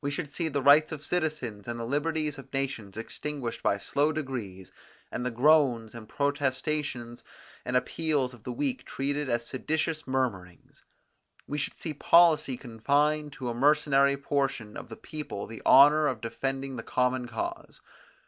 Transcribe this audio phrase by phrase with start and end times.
[0.00, 4.12] We should see the rights of citizens, and the liberties of nations extinguished by slow
[4.12, 4.70] degrees,
[5.10, 7.24] and the groans, and protestations
[7.64, 10.84] and appeals of the weak treated as seditious murmurings.
[11.48, 16.20] We should see policy confine to a mercenary portion of the people the honour of
[16.20, 17.80] defending the common cause.